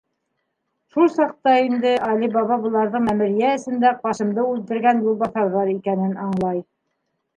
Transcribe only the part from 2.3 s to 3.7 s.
Баба быларҙың мәмерйә